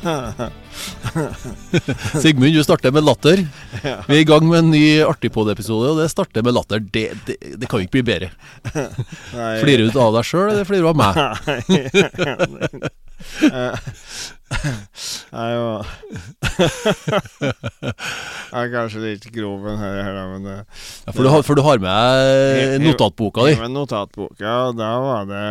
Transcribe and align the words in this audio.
Sigmund, 2.22 2.54
du 2.54 2.62
starter 2.64 2.92
med 2.94 3.04
latter. 3.04 3.42
Vi 4.06 4.14
er 4.16 4.20
i 4.22 4.28
gang 4.28 4.46
med 4.48 4.58
en 4.62 4.70
ny 4.72 4.84
Artigpod-episode, 5.04 5.90
og 5.92 5.98
det 6.00 6.08
starter 6.12 6.42
med 6.46 6.54
latter. 6.56 6.78
Det, 6.80 7.06
det, 7.26 7.36
det 7.60 7.66
kan 7.68 7.78
jo 7.80 7.84
ikke 7.88 7.98
bli 7.98 8.08
bedre. 8.08 8.28
Flirer 9.60 9.84
du 9.84 9.90
av 10.00 10.14
deg 10.16 10.24
sjøl, 10.28 10.48
eller 10.54 10.64
flirer 10.68 10.84
du 10.86 10.90
av 10.92 10.98
meg? 11.00 11.12
Nei, 15.30 15.50
jo 15.52 15.66
Jeg 18.50 18.62
er 18.62 18.70
kanskje 18.72 19.02
litt 19.04 19.26
grov 19.34 19.58
den 19.68 19.78
her, 19.78 19.94
her, 20.06 20.16
men 20.32 20.40
det 20.48 20.56
Ja, 20.56 20.64
for, 21.12 21.22
du 21.22 21.28
har, 21.30 21.40
for 21.46 21.54
du 21.58 21.62
har 21.66 21.78
med 21.84 21.96
notatboka 22.82 23.40
di. 23.46 23.52
Med 23.60 23.70
notatboka, 23.76 24.52
da 24.78 24.90
var 25.04 25.22
det 25.28 25.44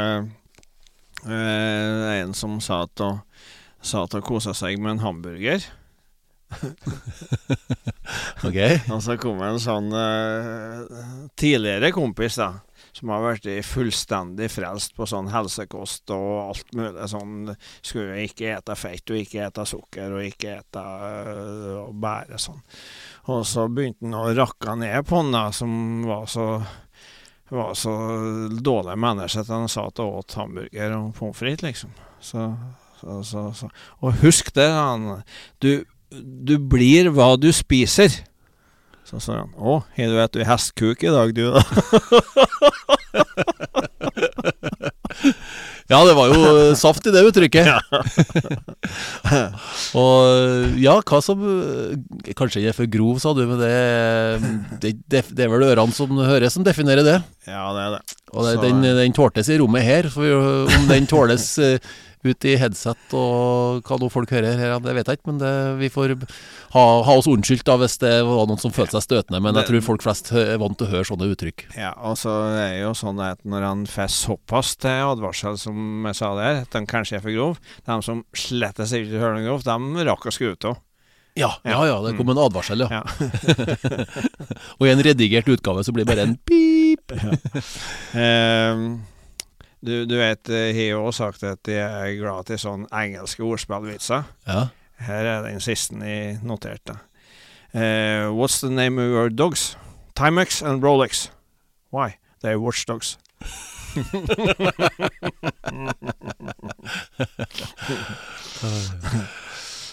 eh, 1.29 2.23
en 2.23 2.33
som 2.37 2.51
sa 2.63 2.75
at 2.89 2.97
å 3.79 3.85
Sa 3.85 4.03
at 4.03 4.15
å 4.15 4.21
kose 4.21 4.53
seg 4.57 4.79
med 4.79 4.97
en 4.97 5.05
hamburger. 5.05 5.63
Ok? 8.47 8.57
Og 8.89 9.01
så 9.03 9.15
kom 9.21 9.41
en 9.45 9.59
sånn 9.61 9.91
uh, 9.93 10.81
tidligere 11.37 11.91
kompis, 11.95 12.39
da. 12.39 12.49
Som 12.95 13.11
har 13.13 13.21
vært 13.21 13.45
fullstendig 13.67 14.49
frelst 14.51 14.95
på 14.97 15.05
sånn 15.07 15.29
helsekost 15.31 16.09
og 16.15 16.31
alt 16.41 16.73
mulig 16.75 17.05
sånn. 17.11 17.51
Skulle 17.85 18.23
ikke 18.25 18.55
ete 18.55 18.75
fett 18.79 19.13
og 19.13 19.19
ikke 19.21 19.45
ete 19.45 19.65
sukker 19.69 20.15
og 20.17 20.25
ikke 20.25 20.55
ete 20.57 20.81
øh, 20.81 21.75
og 21.85 21.93
bære 22.01 22.39
sånn. 22.41 22.59
Og 23.29 23.45
så 23.47 23.67
begynte 23.69 24.07
han 24.07 24.17
å 24.17 24.33
rakke 24.33 24.75
ned 24.81 25.05
på 25.07 25.21
han 25.21 25.31
da, 25.35 25.45
som 25.55 25.71
var 26.09 26.25
så 26.31 26.47
var 27.49 27.73
så 27.77 27.93
dårlig 28.61 28.97
menneske 28.99 29.41
at 29.41 29.49
han 29.53 29.69
sa 29.69 29.87
at 29.89 29.97
han 30.01 30.17
åt 30.19 30.35
hamburger 30.37 30.93
og 30.97 31.13
pommes 31.17 31.37
frites, 31.37 31.65
liksom. 31.65 31.93
Så, 32.21 32.43
så, 32.99 33.23
så, 33.23 33.45
så. 33.55 33.69
Og 34.03 34.13
husk 34.23 34.53
det, 34.55 34.69
han. 34.69 35.23
Du, 35.63 35.83
du 36.11 36.57
blir 36.59 37.09
hva 37.15 37.35
du 37.39 37.51
spiser. 37.55 38.09
Så 39.09 39.17
sa 39.23 39.39
han 39.39 39.53
Å, 39.57 39.79
har 39.95 40.11
du 40.11 40.19
spist 40.21 40.49
hestkuk 40.51 41.03
i 41.07 41.13
dag, 41.13 41.33
du, 41.33 41.49
da? 41.55 41.61
Ja, 45.89 46.03
det 46.05 46.13
var 46.13 46.29
jo 46.29 46.75
saft 46.77 47.07
i 47.09 47.11
det 47.13 47.23
uttrykket. 47.25 47.65
og 49.97 50.75
ja, 50.77 50.93
hva 51.01 51.21
som 51.25 51.41
Kanskje 52.37 52.61
jeg 52.61 52.69
er 52.69 52.77
for 52.77 52.91
grov, 52.93 53.17
sa 53.21 53.33
du, 53.33 53.41
men 53.49 53.57
det, 53.57 54.91
det, 55.09 55.23
det, 55.31 55.47
er 55.47 55.49
vel 55.49 55.65
ørene 55.71 55.95
som 55.97 56.13
hører, 56.13 56.45
som 56.53 56.61
definerer 56.67 57.01
det. 57.07 57.17
Ja, 57.49 57.63
det 57.73 57.87
er 57.87 57.95
det. 57.97 58.19
Og 58.35 58.45
det, 58.45 58.53
den, 58.67 58.85
den 58.99 59.17
tåltes 59.17 59.49
i 59.49 59.57
rommet 59.57 59.87
her. 59.87 60.11
For 60.13 60.69
om 60.69 60.85
den 60.91 61.09
tåles 61.09 61.49
eh, 61.57 61.81
ut 62.27 62.47
i 62.47 62.55
headset 62.59 63.13
og 63.15 63.85
hva 63.87 63.97
nå 63.99 64.09
folk 64.11 64.31
hører 64.33 64.59
her, 64.59 64.75
det 64.83 64.95
vet 64.97 65.07
jeg 65.07 65.19
ikke. 65.19 65.29
Men 65.31 65.39
det, 65.41 65.53
vi 65.79 65.91
får 65.93 66.15
ha, 66.75 66.83
ha 67.07 67.15
oss 67.15 67.29
unnskyldt 67.31 67.67
da 67.67 67.77
hvis 67.79 67.99
det 68.01 68.13
var 68.27 68.49
noen 68.49 68.61
som 68.61 68.73
følte 68.75 68.97
seg 68.97 69.07
støtende. 69.07 69.41
Men 69.45 69.59
jeg 69.61 69.69
tror 69.69 69.85
folk 69.91 70.05
flest 70.05 70.33
er 70.35 70.59
vant 70.61 70.77
til 70.79 70.89
å 70.89 70.93
høre 70.95 71.07
sånne 71.07 71.29
uttrykk. 71.33 71.69
Ja, 71.79 71.93
og 71.95 72.19
så 72.19 72.35
er 72.49 72.75
det 72.75 72.83
jo 72.83 72.91
sånn 72.97 73.21
at 73.23 73.41
når 73.47 73.67
han 73.69 73.87
får 73.89 74.11
såpass 74.17 74.75
til 74.83 75.13
advarsel 75.13 75.57
som 75.61 76.09
jeg 76.09 76.19
sa 76.19 76.33
der, 76.39 76.61
at 76.65 76.77
han 76.77 76.89
kanskje 76.89 77.19
er 77.19 77.25
for 77.25 77.35
grov, 77.35 77.63
de 77.87 77.99
som 78.05 78.23
slett 78.35 78.79
ikke 78.79 79.19
hører 79.19 79.39
noe 79.39 79.47
grovt, 79.47 79.69
de 79.69 80.07
rakk 80.09 80.29
å 80.29 80.35
skru 80.35 80.53
ut 80.53 80.71
av. 80.71 80.79
Ja, 81.39 81.53
ja, 81.63 81.87
ja, 81.87 82.01
det 82.03 82.17
kom 82.17 82.29
en 82.33 82.41
advarsel, 82.41 82.83
ja. 82.83 82.99
Ja. 82.99 83.03
og 84.79 84.87
i 84.87 84.91
en 84.91 85.03
redigert 85.05 85.47
utgave 85.47 85.85
så 85.85 85.93
blir 85.95 86.03
det 86.03 86.11
bare 86.11 86.25
en 86.27 86.35
pip. 86.43 87.13
Ehm, 88.19 88.99
du, 89.85 90.05
du 90.05 90.15
vet, 90.19 90.49
jeg 90.49 90.75
har 90.75 90.89
jo 90.95 91.11
sagt 91.15 91.43
at 91.47 91.67
jeg 91.67 91.79
er 91.79 92.17
glad 92.19 92.49
til 92.49 92.59
sånne 92.59 92.89
engelske 92.91 93.43
ordspillvitser. 93.45 94.23
Ja. 94.47 94.67
Her 94.99 95.29
er 95.33 95.45
den 95.47 95.61
siste 95.63 95.95
jeg 96.03 96.39
noterte. 96.43 96.97
Uh, 97.73 98.33
what's 98.33 98.59
the 98.59 98.69
name 98.69 98.97
of 98.99 99.07
your 99.07 99.29
dogs? 99.29 99.77
Timex 100.15 100.61
and 100.61 100.83
Rolex. 100.83 101.29
Why? 101.91 102.17
They're 102.43 102.59
watchdogs. 102.59 103.17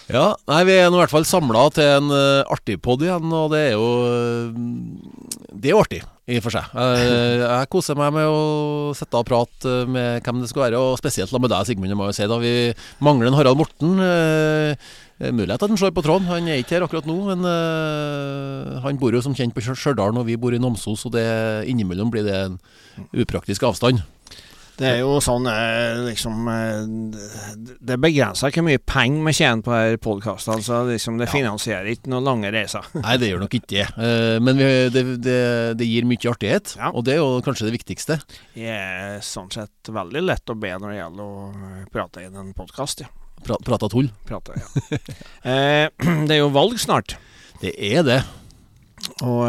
Ja, 0.06 0.36
nei, 0.46 0.60
vi 0.68 0.74
er 0.78 0.90
nå 0.90 1.00
i 1.00 1.02
hvert 1.02 1.10
fall 1.10 1.24
samla 1.26 1.64
til 1.74 1.88
en 1.96 2.12
uh, 2.14 2.46
artig 2.54 2.76
pod 2.82 3.02
igjen, 3.02 3.26
og 3.34 3.50
det 3.50 3.62
er 3.64 3.72
jo 3.74 3.86
eh, 4.06 4.52
Det 5.50 5.66
er 5.66 5.74
jo 5.74 5.80
artig, 5.82 5.98
i 6.26 6.38
og 6.40 6.42
for 6.42 6.56
seg. 6.56 6.70
Jeg, 6.74 7.68
koser 7.70 7.98
meg 7.98 8.14
med 8.16 8.26
å 8.26 8.92
sitte 8.98 9.18
og 9.20 9.26
prate 9.28 9.74
eh, 9.84 9.90
med 9.90 10.24
hvem 10.26 10.40
det 10.42 10.48
skal 10.50 10.64
være, 10.66 10.80
og 10.82 10.98
spesielt 10.98 11.30
med 11.38 11.52
deg, 11.52 11.66
Sigmund. 11.68 11.92
Jeg 11.92 11.98
må 12.00 12.08
jo 12.10 12.16
si 12.16 12.26
da 12.26 12.38
Vi 12.42 12.54
mangler 13.06 13.30
en 13.30 13.38
Harald 13.38 13.60
Morten. 13.60 14.00
Mulig 15.16 15.54
at 15.54 15.62
han 15.64 15.78
slår 15.80 15.94
på 15.96 16.02
tråden. 16.04 16.26
Han 16.28 16.48
er 16.50 16.58
ikke 16.60 16.76
her 16.76 16.84
akkurat 16.84 17.06
nå, 17.08 17.14
men 17.30 17.46
eh, 17.48 18.74
han 18.84 18.98
bor 19.00 19.14
jo 19.16 19.22
som 19.24 19.36
kjent 19.38 19.54
på 19.56 19.62
Stjør- 19.64 19.78
Stjørdal, 19.80 20.18
og 20.20 20.26
vi 20.28 20.36
bor 20.40 20.52
i 20.52 20.60
Namsos, 20.60 21.06
og 21.08 21.14
det, 21.14 21.24
innimellom 21.70 22.10
blir 22.12 22.26
det 22.26 22.36
en 22.36 22.58
upraktisk 23.16 23.64
avstand. 23.70 24.02
Det 24.76 24.84
er 24.90 24.98
jo 25.00 25.14
sånn 25.24 25.46
eh, 25.48 26.02
liksom 26.10 26.48
eh, 26.52 26.82
Det 27.80 27.96
begrenser 28.02 28.52
hvor 28.52 28.64
mye 28.66 28.80
penger 28.84 29.22
vi 29.24 29.32
tjener 29.38 29.62
på 29.64 29.72
disse 29.72 30.00
podkastene. 30.04 30.64
Så 30.66 30.80
liksom, 30.90 31.16
det 31.20 31.30
finansierer 31.32 31.88
ikke 31.94 32.12
noen 32.12 32.26
lange 32.28 32.50
reiser. 32.52 32.84
Nei, 33.06 33.14
det 33.22 33.30
gjør 33.30 33.44
nok 33.46 33.56
ikke 33.56 33.70
det. 33.72 33.86
Eh, 33.96 34.36
Men 34.44 34.60
vi, 34.60 34.68
det, 34.92 35.04
det, 35.24 35.38
det 35.80 35.88
gir 35.88 36.08
mye 36.08 36.30
artighet, 36.32 36.74
Ja. 36.76 36.90
og 36.92 37.06
det 37.08 37.16
er 37.16 37.22
jo 37.22 37.40
kanskje 37.46 37.70
det 37.70 37.76
viktigste. 37.78 38.18
Det 38.52 38.68
er 38.76 39.20
sånn 39.24 39.48
sett 39.54 39.92
veldig 39.96 40.24
lett 40.28 40.52
å 40.52 40.58
be 40.60 40.74
når 40.76 40.92
det 40.92 40.98
gjelder 41.00 41.24
å 41.24 41.86
prate 41.96 42.26
i 42.26 42.28
en 42.28 42.52
podkast. 42.56 43.06
Ja. 43.06 43.12
Pra, 43.46 43.56
prata 43.64 43.88
tull. 43.92 44.10
Prate, 44.28 44.56
ja. 44.60 45.00
det 46.28 46.36
er 46.36 46.42
jo 46.42 46.52
valg 46.52 46.76
snart. 46.82 47.16
Det 47.62 47.72
er 47.94 48.04
det. 48.04 48.20
Og 49.22 49.44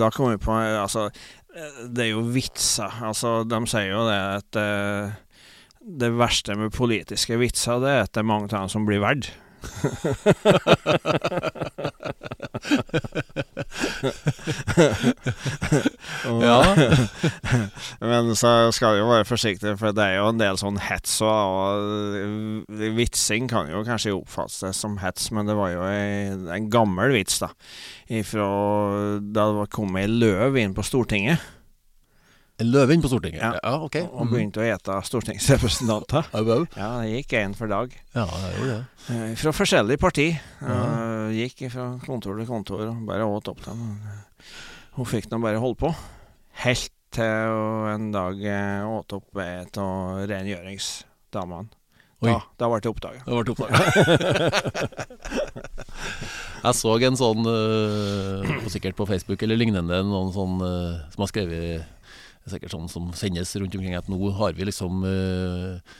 da 0.00 0.08
kommer 0.10 0.34
vi 0.36 0.40
på 0.42 0.54
Altså, 0.58 1.08
det 1.94 2.02
er 2.04 2.12
jo 2.12 2.22
vitser. 2.34 2.92
Altså, 3.08 3.28
de 3.48 3.58
sier 3.70 3.90
jo 3.92 4.02
det 4.08 4.18
at 4.18 4.52
uh, 4.60 5.04
det 6.02 6.10
verste 6.18 6.52
med 6.58 6.74
politiske 6.74 7.38
vitser, 7.40 7.76
det 7.82 7.90
er 7.92 8.00
at 8.06 8.12
det 8.14 8.20
er 8.22 8.30
mange 8.30 8.46
av 8.50 8.54
dem 8.58 8.68
som 8.72 8.86
blir 8.88 9.00
verd. 9.04 9.24
Men 18.00 18.36
så 18.36 18.72
skal 18.74 18.94
vi 18.94 19.00
jo 19.02 19.08
være 19.10 19.28
forsiktig, 19.28 19.74
for 19.80 19.92
det 19.96 20.04
er 20.04 20.16
jo 20.18 20.30
en 20.32 20.40
del 20.40 20.56
sånn 20.60 20.78
hets 20.88 21.20
og, 21.26 21.34
Vitsing 22.98 23.48
kan 23.50 23.70
jo 23.72 23.84
kanskje 23.86 24.16
oppfattes 24.16 24.76
som 24.78 24.98
hets, 25.02 25.30
men 25.34 25.46
det 25.48 25.56
var 25.58 25.70
jo 25.74 25.82
en 25.88 26.70
gammel 26.72 27.12
vits, 27.16 27.36
da. 27.42 27.48
Ifra 28.08 28.48
da 29.20 29.42
det 29.50 29.58
var 29.60 29.68
kommet 29.72 30.06
ei 30.06 30.10
løv 30.12 30.56
inn 30.60 30.74
på 30.76 30.86
Stortinget 30.86 31.38
En 32.58 32.70
løve 32.74 32.90
inn 32.96 33.02
på 33.04 33.06
Stortinget. 33.10 33.38
Ja. 33.38 33.52
Ja, 33.62 33.76
ok. 33.86 33.96
og 34.10 34.32
begynte 34.32 34.58
å 34.58 34.66
ete 34.66 34.96
stortingsrepresentanter. 35.06 36.26
Ja, 36.80 36.88
det 37.04 37.12
gikk 37.12 37.34
én 37.38 37.52
for 37.54 37.70
dag. 37.70 37.92
Ja, 38.16 38.24
det 38.26 38.50
gjorde 38.56 38.72
det. 38.72 38.84
Eh, 39.14 39.34
Fra 39.38 39.52
forskjellige 39.54 40.00
parti. 40.02 40.24
Ja. 40.62 40.78
Eh, 41.28 41.36
Gikk 41.38 41.68
fra 41.70 41.84
kontor 42.02 42.38
til 42.40 42.48
kontor 42.48 42.82
og 42.88 43.02
bare 43.06 43.26
åt 43.30 43.50
opp 43.52 43.60
dem. 43.66 43.82
Hun 44.96 45.06
fikk 45.06 45.28
nå 45.30 45.38
bare 45.44 45.60
holde 45.62 45.78
på. 45.84 45.90
Helt 46.64 46.90
til 47.14 47.58
en 47.92 48.08
dag 48.12 48.40
eh, 48.42 48.82
åt 48.90 49.14
opp 49.16 49.38
et 49.44 49.78
av 49.78 50.24
rengjøringsdamene. 50.28 51.70
Oi. 52.18 52.32
Da, 52.32 52.40
da 52.58 52.66
ble 52.72 52.80
det 52.82 52.90
oppdaga. 52.90 53.20
Det 53.22 53.30
ble 53.38 53.52
oppdaget. 53.54 53.78
Jeg 56.64 56.74
så 56.74 56.96
en 57.06 57.14
sånn, 57.20 57.46
sikkert 58.74 58.96
på 58.98 59.06
Facebook 59.06 59.44
eller 59.46 59.60
lignende, 59.60 60.00
noen 60.02 60.32
sånn 60.34 60.56
som 60.58 61.22
har 61.22 61.30
skrevet 61.30 61.86
Sikkert 62.48 62.74
sånn 62.74 62.92
som 62.92 63.10
sendes 63.16 63.54
rundt 63.56 63.74
omkring 63.76 63.96
at 63.98 64.08
nå 64.10 64.18
har 64.38 64.54
vi 64.56 64.68
liksom 64.68 65.04
eh, 65.08 65.98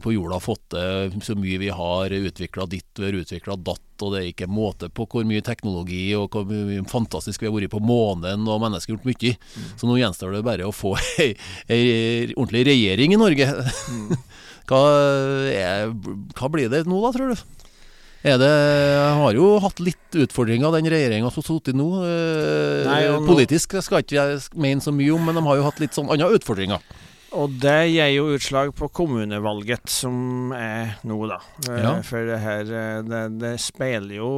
på 0.00 0.12
jorda 0.14 0.38
fått 0.40 0.70
til 0.72 1.16
så 1.24 1.34
mye 1.36 1.58
vi 1.60 1.68
har 1.74 2.12
utvikla 2.16 2.64
ditt, 2.70 2.88
vi 2.96 3.04
har 3.04 3.18
utvikla 3.18 3.58
datt, 3.60 3.82
og 4.00 4.14
det 4.14 4.22
er 4.22 4.30
ikke 4.30 4.48
måte 4.48 4.88
på 4.92 5.04
hvor 5.10 5.26
mye 5.28 5.44
teknologi 5.44 6.14
og 6.16 6.32
hvor 6.32 6.46
mye 6.48 6.84
fantastisk 6.88 7.42
vi 7.42 7.50
har 7.50 7.54
vært 7.56 7.74
på 7.74 7.82
månen, 7.84 8.46
og 8.48 8.62
mennesker 8.64 8.94
har 8.94 8.98
gjort 8.98 9.10
mye. 9.10 9.34
Så 9.76 9.88
nå 9.88 9.98
gjenstår 10.00 10.32
det 10.32 10.44
bare 10.46 10.68
å 10.68 10.74
få 10.74 10.94
ei, 11.20 11.34
ei 11.68 11.84
ordentlig 12.32 12.66
regjering 12.70 13.16
i 13.16 13.20
Norge. 13.20 13.52
Hva, 14.66 14.80
er, 15.46 15.92
hva 16.34 16.48
blir 16.50 16.66
det 16.72 16.80
nå, 16.90 16.96
da, 17.04 17.12
tror 17.14 17.30
du? 17.30 17.65
Det, 18.26 18.46
jeg 18.50 19.10
har 19.20 19.36
jo 19.38 19.48
hatt 19.62 19.78
litt 19.78 20.16
utfordringer, 20.26 20.72
den 20.74 20.88
regjeringa 20.90 21.30
som 21.30 21.44
sitter 21.46 21.76
nå. 21.78 21.86
Eh, 22.02 22.86
Nei, 22.88 23.02
Politisk 23.26 23.76
skal 23.86 24.02
ikke 24.02 24.16
jeg 24.18 24.40
mene 24.58 24.82
så 24.82 24.90
mye 24.94 25.14
om, 25.14 25.28
men 25.28 25.38
de 25.38 25.44
har 25.46 25.60
jo 25.60 25.66
hatt 25.68 25.78
litt 25.82 25.94
sånn 25.94 26.10
andre 26.10 26.32
utfordringer. 26.34 26.82
Og 27.36 27.54
det 27.62 27.90
gir 27.92 28.10
jo 28.14 28.24
utslag 28.34 28.70
på 28.78 28.88
kommunevalget 28.96 29.88
som 29.92 30.52
er 30.56 30.94
nå, 31.06 31.18
da. 31.30 31.38
Eh, 31.68 31.80
Ja. 31.84 31.92
For 32.06 32.24
det 32.28 32.38
her 32.42 32.70
eh, 32.72 33.00
det, 33.06 33.20
det 33.42 33.52
speiler 33.62 34.16
jo 34.18 34.30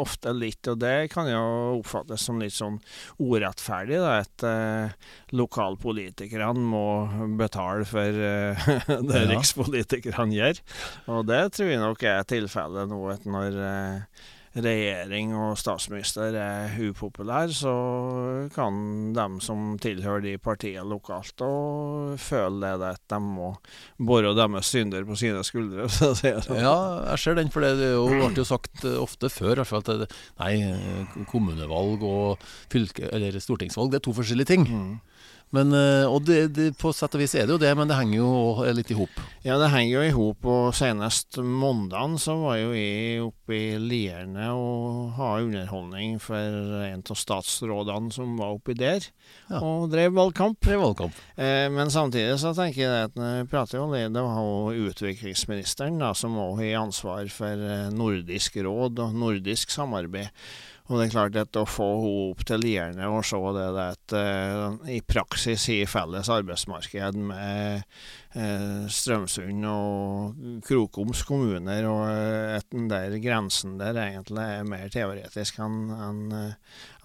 ofte 0.00 0.32
litt, 0.36 0.60
og 0.70 0.78
det 0.82 1.10
kan 1.12 1.28
jo 1.30 1.42
oppfattes 1.80 2.24
som 2.28 2.38
litt 2.42 2.54
sånn 2.56 2.78
urettferdig, 3.18 3.98
da. 4.02 4.18
At 4.24 4.44
eh, 4.46 4.94
lokalpolitikerne 5.36 6.60
må 6.70 6.84
betale 7.40 7.86
for 7.88 8.20
eh, 8.30 8.68
det 9.10 9.22
Ja. 9.24 9.28
rikspolitikerne 9.34 10.36
gjør. 10.36 10.60
Og 11.12 11.24
det 11.28 11.42
tror 11.56 11.70
jeg 11.72 11.80
nok 11.82 12.04
er 12.08 12.22
tilfellet 12.28 12.90
nå, 12.90 13.00
når 13.30 13.58
eh, 13.70 14.28
regjering 14.58 15.30
og 15.38 15.58
statsminister 15.60 16.34
er 16.34 16.72
upopulær, 16.88 17.52
så 17.54 17.74
kan 18.54 19.12
dem 19.14 19.38
som 19.44 19.76
tilhører 19.82 20.24
de 20.24 20.32
partiene 20.42 20.82
lokalt, 20.90 21.38
og 21.46 22.16
føle 22.18 22.72
det 22.80 22.88
at 22.96 23.02
de 23.12 23.20
må 23.22 23.52
bore 23.98 24.34
deres 24.34 24.72
synder 24.72 25.06
på 25.06 25.18
sine 25.20 25.44
skuldre. 25.46 25.86
Sånn. 25.94 26.58
Ja, 26.58 26.74
jeg 27.12 27.22
ser 27.22 27.38
den, 27.38 27.52
for 27.54 27.62
det 27.62 27.76
ble 27.78 28.32
jo 28.34 28.46
sagt 28.48 28.82
eh, 28.84 28.98
ofte 28.98 29.30
før 29.30 29.62
at 29.62 29.92
nei, 30.40 30.52
eh, 30.66 31.18
kommunevalg 31.30 32.02
og 32.06 32.50
fylke, 32.72 33.06
eller 33.14 33.38
stortingsvalg, 33.38 33.92
det 33.94 34.00
er 34.00 34.06
to 34.08 34.16
forskjellige 34.18 34.50
ting. 34.50 34.66
Mm. 34.66 34.98
Men, 35.50 35.72
eh, 35.74 36.06
og 36.06 36.22
det, 36.28 36.52
det, 36.54 36.68
på 36.78 36.92
sett 36.94 37.14
og 37.16 37.22
vis 37.24 37.32
er 37.34 37.48
det 37.48 37.56
jo 37.56 37.58
det, 37.58 37.72
men 37.74 37.88
det 37.90 37.96
henger 37.98 38.20
jo 38.20 38.66
litt 38.76 38.92
i 38.92 38.96
hop. 38.98 39.16
Ja, 39.42 39.56
det 39.58 39.70
henger 39.72 39.96
jo 39.96 40.02
i 40.06 40.12
hop, 40.14 40.46
og 40.46 40.68
senest 40.78 41.40
mandag 41.42 42.14
så 42.22 42.36
var 42.38 42.60
jo 42.60 42.70
jeg 42.76 43.24
oppe 43.24 43.56
i 43.56 43.64
Lierne 43.82 44.46
og 44.54 45.16
hadde 45.16 45.48
underholdning 45.48 46.20
for 46.22 46.38
en 46.86 47.02
av 47.02 47.18
statsrådene 47.18 48.14
som 48.14 48.36
var 48.38 48.54
oppi 48.60 48.76
der, 48.78 49.08
Ja. 49.50 49.58
og 49.58 49.90
drev 49.90 50.14
valgkamp. 50.14 50.70
Er 50.70 50.78
valgkamp. 50.78 51.18
Eh, 51.34 51.66
men 51.74 51.90
samtidig 51.90 52.38
så 52.38 52.54
tenker 52.54 52.84
jeg 52.86 53.10
at 53.10 53.18
når 53.18 53.40
jeg 53.40 53.50
prater 53.50 53.80
jo 53.80 53.90
litt, 53.90 54.12
det 54.14 54.22
var 54.22 54.38
jo 54.38 54.88
utviklingsministeren 54.92 55.98
da, 55.98 56.12
som 56.14 56.38
òg 56.38 56.62
har 56.62 56.84
ansvar 56.84 57.26
for 57.34 57.58
eh, 57.58 57.88
Nordisk 57.90 58.60
råd 58.62 59.02
og 59.02 59.18
nordisk 59.18 59.74
samarbeid. 59.74 60.30
Og 60.90 60.98
det 60.98 61.04
er 61.06 61.12
klart 61.12 61.36
at 61.38 61.54
å 61.54 61.62
få 61.70 61.86
henne 62.02 62.30
opp 62.32 62.40
til 62.48 62.64
Lierne 62.64 63.06
og 63.12 63.22
se 63.26 63.38
det, 63.54 63.66
det 63.76 63.84
at 63.94 64.14
eh, 64.18 64.96
i 64.96 64.98
praksis 65.06 65.68
i 65.70 65.84
felles 65.86 66.26
arbeidsmarked 66.34 67.18
med 67.28 67.84
eh, 68.34 68.88
Strømsund 68.90 69.68
og 69.70 70.40
Krokoms 70.66 71.22
kommuner, 71.28 71.86
og 71.86 72.02
eh, 72.10 72.56
at 72.56 72.66
den 72.74 72.90
der 72.90 73.14
grensen 73.22 73.78
der 73.78 74.00
egentlig 74.02 74.42
er 74.42 74.66
mer 74.66 74.90
teoretisk 74.90 75.60
enn 75.62 75.78
enn, 75.94 76.24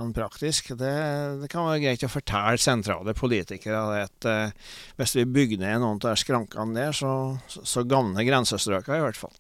enn 0.02 0.18
praktisk, 0.18 0.74
det, 0.82 0.96
det 1.44 1.52
kan 1.54 1.70
være 1.70 1.84
greit 1.86 2.08
å 2.08 2.10
fortelle 2.10 2.58
sentrale 2.62 3.14
politikere 3.18 4.02
at 4.02 4.30
hvis 4.98 5.14
vi 5.20 5.30
bygger 5.30 5.62
ned 5.62 5.84
noen 5.84 6.02
av 6.10 6.18
skrankene 6.18 6.74
der, 6.74 6.96
så, 6.96 7.36
så, 7.54 7.86
gagner 7.86 8.26
grensestrøkene 8.26 8.98
i 8.98 9.06
hvert 9.06 9.22
fall. 9.28 9.38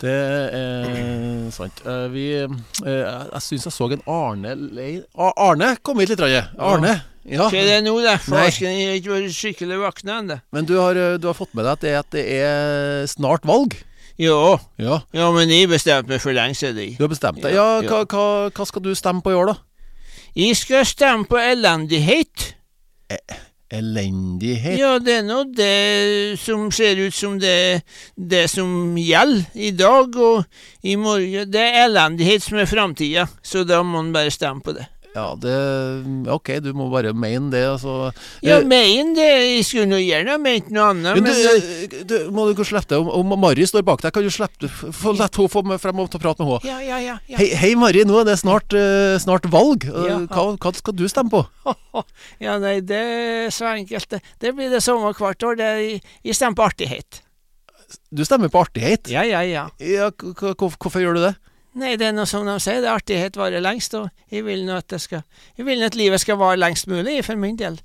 Det 0.00 0.12
er 0.12 1.19
sant. 1.54 1.82
Eh, 1.86 2.06
Vi, 2.12 2.24
eh, 2.36 2.54
jeg 2.86 3.42
syns 3.44 3.64
jeg 3.68 3.72
så 3.74 3.88
en 3.92 4.02
Arne 4.06 4.54
Lei... 4.74 5.02
Ah, 5.18 5.32
Arne 5.50 5.76
kom 5.82 5.98
hit 6.02 6.08
litt, 6.14 6.20
Arne. 6.58 7.02
Ja. 7.28 7.46
Hva 7.50 7.58
er 7.60 7.66
det 7.68 7.78
nå, 7.84 7.94
da? 8.02 8.16
Farsken, 8.16 8.72
har 8.72 8.96
ikke 8.96 9.12
vært 9.12 9.34
skikkelig 9.36 9.76
våkna 9.82 10.18
ennå. 10.22 10.38
Men 10.56 10.64
du 10.66 10.74
har, 10.80 10.96
eh, 10.96 11.16
du 11.20 11.26
har 11.28 11.36
fått 11.36 11.52
med 11.54 11.66
deg 11.66 11.72
at 11.76 11.80
det, 11.84 11.94
at 12.00 12.10
det 12.16 12.24
er 12.40 13.06
snart 13.06 13.44
valg? 13.46 13.76
Ja, 14.20 14.58
Ja. 14.80 15.00
ja, 15.16 15.30
men 15.32 15.48
jeg 15.48 15.68
bestemte 15.68 16.08
meg 16.08 16.20
for 16.20 16.32
lenge 16.36 16.54
siden. 16.56 16.96
Du 16.96 17.04
har 17.04 17.12
bestemt 17.12 17.40
deg. 17.40 17.54
Ja, 17.54 17.80
hva, 17.80 18.02
hva, 18.04 18.24
hva 18.52 18.66
skal 18.68 18.82
du 18.84 18.90
stemme 18.94 19.22
på 19.24 19.32
i 19.32 19.38
år, 19.38 19.52
da? 19.52 19.56
Jeg 20.36 20.56
skal 20.56 20.84
stemme 20.84 21.24
på 21.26 21.38
elendighet. 21.40 22.54
Elendighet. 23.70 24.78
Ja, 24.80 24.96
det 24.98 25.20
er 25.20 25.26
nå 25.26 25.44
det 25.54 26.38
som 26.42 26.70
ser 26.74 26.98
ut 26.98 27.14
som 27.14 27.36
det, 27.38 27.82
det 28.18 28.48
som 28.50 28.96
gjelder 28.98 29.46
i 29.54 29.70
dag 29.70 30.16
og 30.18 30.42
i 30.82 30.96
morgen. 30.98 31.46
Det 31.50 31.62
er 31.62 31.84
elendighet 31.84 32.42
som 32.42 32.58
er 32.58 32.70
framtida, 32.70 33.28
så 33.42 33.62
da 33.64 33.82
må 33.86 34.02
en 34.02 34.10
bare 34.16 34.34
stemme 34.34 34.64
på 34.66 34.74
det. 34.74 34.88
Ja, 35.10 35.34
det 35.34 35.54
Ok, 36.30 36.52
du 36.62 36.70
må 36.76 36.86
bare 36.92 37.10
mene 37.16 37.50
det, 37.50 37.62
altså. 37.66 38.10
Ja, 38.46 38.60
mene 38.62 39.10
men 39.10 39.16
det 39.16 39.26
Jeg 39.26 39.64
skulle 39.66 39.88
nå 39.90 39.98
gjerne 39.98 40.36
ment 40.42 40.68
noe 40.70 40.90
annet, 40.92 41.18
Men 41.18 41.26
men, 41.26 41.34
du, 41.34 41.96
eh, 41.96 42.04
du, 42.06 42.14
må 42.34 42.46
du 42.46 42.52
ikke 42.54 42.66
slippe 42.68 42.92
det? 42.92 43.00
Om, 43.02 43.10
om 43.18 43.34
Mari 43.42 43.66
står 43.66 43.82
bak 43.86 44.04
deg, 44.04 44.14
kan 44.14 44.26
du 44.26 44.30
slippe? 44.30 44.70
Få 44.70 45.14
La 45.18 45.26
henne 45.26 45.48
få 45.50 45.64
frem 45.82 46.02
og 46.02 46.10
ta 46.12 46.20
prat 46.22 46.38
med 46.38 46.52
henne. 46.52 46.70
Ja, 46.70 46.78
ja, 46.84 47.00
ja. 47.02 47.16
ja. 47.26 47.40
Hei, 47.40 47.48
hei 47.58 47.72
Mari, 47.78 48.04
nå 48.06 48.20
er 48.22 48.28
det 48.30 48.38
snart, 48.42 48.74
eh, 48.76 49.16
snart 49.22 49.48
valg. 49.50 49.88
Eh, 49.88 50.06
Ja. 50.10 50.20
Hva, 50.30 50.56
hva 50.58 50.72
skal 50.74 50.94
du 50.96 51.04
stemme 51.10 51.30
på? 51.30 51.42
ja, 52.44 52.56
nei, 52.62 52.78
det 52.86 53.00
er 53.00 53.50
så 53.54 53.68
enkelt. 53.74 54.10
det. 54.10 54.54
Blir 54.56 54.70
det 54.72 54.82
samme 54.84 55.10
hvert 55.14 55.46
år. 55.46 55.58
Det 55.58 55.66
er 55.66 55.82
i 55.98 56.34
stemmer 56.34 56.58
på 56.58 56.66
artighet. 56.70 57.20
Du 58.14 58.22
stemmer 58.26 58.50
på 58.50 58.62
artighet. 58.62 59.10
Ja, 59.10 59.22
ja, 59.26 59.42
ja. 59.46 59.66
Ja, 59.82 60.10
hvorfor 60.14 61.02
gjør 61.02 61.18
du 61.18 61.24
det? 61.28 61.34
Nei, 61.78 61.92
det 61.94 62.08
er 62.08 62.14
noe 62.16 62.26
som 62.26 62.42
de 62.48 62.56
sier, 62.58 62.80
det 62.82 62.90
artighet 62.90 63.36
varer 63.38 63.62
lengst, 63.62 63.94
og 63.94 64.08
jeg 64.32 64.42
vil 64.42 64.64
nå 64.66 64.74
at 64.80 64.88
det 64.90 64.98
skal 64.98 65.22
Jeg 65.54 65.66
vil 65.68 65.84
at 65.86 65.94
livet 65.94 66.18
skal 66.18 66.38
vare 66.40 66.58
lengst 66.58 66.88
mulig, 66.90 67.20
for 67.22 67.38
min 67.38 67.54
del. 67.58 67.78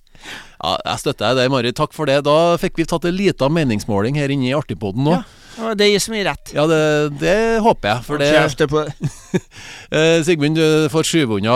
Ja, 0.57 0.77
Jeg 0.79 1.01
støtter 1.03 1.35
deg, 1.37 1.51
Mari. 1.53 1.73
Takk 1.75 1.93
for 1.93 2.09
det. 2.09 2.23
Da 2.25 2.57
fikk 2.57 2.79
vi 2.79 2.87
tatt 2.89 3.05
en 3.05 3.13
liten 3.13 3.53
meningsmåling 3.53 4.17
her 4.17 4.33
inne 4.33 4.49
i 4.49 4.55
Artigpodden 4.57 5.05
nå. 5.05 5.19
Ja. 5.19 5.23
Og 5.55 5.77
det 5.79 5.87
gir 5.87 6.01
så 6.03 6.11
mye 6.11 6.25
rett. 6.27 6.51
Ja, 6.55 6.65
det, 6.67 6.79
det 7.21 7.35
håper 7.63 7.91
jeg. 7.91 8.03
For 8.07 8.19
det 8.19 8.67
på 8.71 8.81
det. 8.83 9.11
eh, 9.95 10.17
Sigmund, 10.25 10.57
du 10.57 10.89
får 10.91 11.07
skyve 11.07 11.37
unna. 11.37 11.55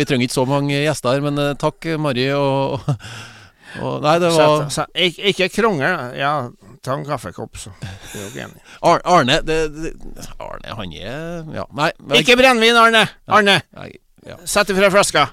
Vi 0.00 0.06
trenger 0.08 0.26
ikke 0.26 0.38
så 0.40 0.46
mange 0.48 0.80
gjester 0.80 1.14
her, 1.14 1.22
men 1.28 1.38
eh, 1.38 1.52
takk, 1.60 1.92
Mari. 2.00 2.26
Og, 2.34 2.80
og, 3.82 4.00
Nei, 4.02 4.16
det 4.22 4.32
var 4.34 4.66
ikke 4.96 5.52
krongel. 5.60 6.16
Ja, 6.18 6.34
ta 6.82 6.96
en 6.98 7.06
kaffekopp, 7.06 7.56
er 7.56 7.94
dere 8.12 8.46
enige. 8.48 8.64
Ar 8.90 9.00
Arne 9.04 9.40
det, 9.46 9.60
det, 9.76 9.94
Arne, 10.42 10.76
han 10.80 10.92
er 10.98 11.54
Ja, 11.56 11.66
nei. 11.76 11.90
men- 12.02 12.20
Ikke 12.20 12.36
brennevin, 12.38 12.76
Arne! 12.80 13.06
Arne, 13.28 13.60
nei 13.76 13.90
ja. 14.26 14.36
sett 14.44 14.70
ifra 14.74 14.90
flaska. 14.90 15.28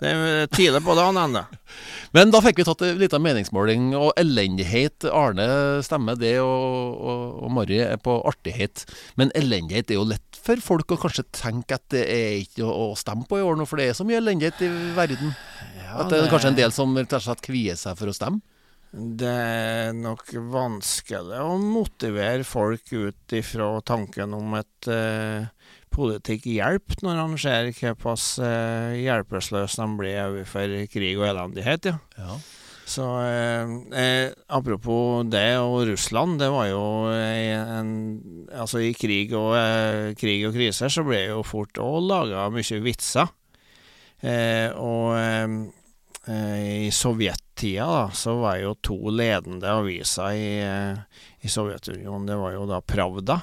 Det 0.00 0.10
er 0.12 0.46
tidlig 0.52 0.82
på 0.84 0.92
dagen 0.96 1.16
ennå. 1.16 1.40
Men 2.16 2.30
da 2.32 2.40
fikk 2.44 2.58
vi 2.60 2.64
tatt 2.68 2.82
en 2.84 2.98
liten 3.00 3.22
meningsmåling, 3.24 3.86
og 3.96 4.10
elendighet 4.20 5.06
Arne 5.08 5.46
stemmer 5.84 6.16
det, 6.20 6.34
og, 6.44 6.96
og, 7.00 7.22
og 7.46 7.52
Mari 7.56 7.78
er 7.84 7.96
på 8.00 8.18
artighet. 8.28 8.84
Men 9.20 9.32
elendighet 9.36 9.90
er 9.92 9.98
jo 9.98 10.04
lett 10.08 10.36
for 10.46 10.60
folk 10.64 10.92
å 10.94 10.98
kanskje 11.00 11.24
tenke 11.34 11.76
at 11.80 11.84
det 11.92 12.04
er 12.12 12.36
ikke 12.42 12.64
å, 12.64 12.90
å 12.90 12.96
stemme 13.00 13.24
på 13.28 13.40
i 13.40 13.44
år 13.44 13.56
nå, 13.58 13.64
for 13.68 13.80
det 13.80 13.88
er 13.90 13.96
så 13.98 14.04
mye 14.08 14.20
elendighet 14.20 14.60
i 14.64 14.70
verden. 14.96 15.32
at 15.96 16.12
det 16.12 16.20
er 16.22 16.30
kanskje 16.32 16.52
en 16.52 16.60
del 16.60 16.76
som 16.76 16.92
rett 16.96 17.16
og 17.16 17.24
slett 17.24 17.44
kvier 17.48 17.80
seg 17.80 17.96
for 17.98 18.12
å 18.12 18.16
stemme. 18.16 18.40
Det 18.92 19.28
er 19.28 19.96
nok 19.96 20.30
vanskelig 20.52 21.40
å 21.42 21.56
motivere 21.60 22.46
folk 22.46 22.92
ut 22.92 23.34
ifra 23.36 23.68
tanken 23.84 24.36
om 24.36 24.54
at 24.56 24.88
eh, 24.88 25.48
politikk 25.92 26.46
hjelper, 26.48 27.02
når 27.04 27.22
han 27.22 27.34
ser 27.40 27.72
såpass 27.76 28.36
eh, 28.42 29.00
hjelpeløse 29.02 29.80
de 29.82 29.88
blir 29.98 30.22
overfor 30.28 30.78
krig 30.92 31.18
og 31.18 31.26
elendighet. 31.32 31.92
ja. 31.92 31.98
Ja. 32.20 32.38
Så 32.86 33.02
eh, 33.18 33.70
eh, 33.98 34.28
apropos 34.46 35.26
det 35.26 35.58
og 35.58 35.88
Russland, 35.88 36.38
det 36.38 36.52
var 36.54 36.68
jo 36.70 36.82
en 37.10 37.88
Altså 38.54 38.78
i 38.86 38.92
krig 38.94 39.34
og, 39.34 39.56
eh, 39.58 40.12
krig 40.14 40.44
og 40.46 40.54
kriser 40.54 40.92
så 40.92 41.02
ble 41.02 41.24
jo 41.26 41.42
fort 41.42 41.80
òg 41.82 41.98
laga 42.06 42.46
mye 42.54 42.78
vitser. 42.84 43.26
Eh, 44.22 44.70
og 44.78 45.18
eh, 45.18 45.56
eh, 46.30 46.86
sovjettida 47.56 47.86
da, 47.86 48.10
så 48.12 48.36
var 48.40 48.58
jo 48.58 48.74
to 48.74 49.10
ledende 49.10 49.68
aviser 49.68 50.32
i, 50.32 50.60
eh, 50.60 50.98
i 51.40 51.48
Sovjetunionen. 51.48 52.26
Det 52.26 52.36
var 52.36 52.52
jo 52.52 52.66
da 52.66 52.80
Pravda, 52.80 53.40